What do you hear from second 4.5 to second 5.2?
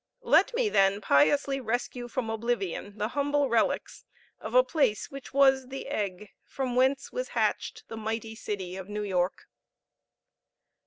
a place